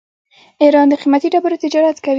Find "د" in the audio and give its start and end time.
0.89-0.93